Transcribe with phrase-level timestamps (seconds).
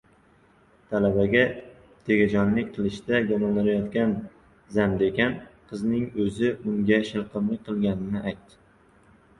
[0.93, 1.43] Talabaga
[2.07, 4.17] tegajog‘lik qilishda gumonlanayotgan
[4.79, 5.37] «zamdekan»
[5.73, 8.61] qizning o‘zi unga shilqimlik qilganini aytdi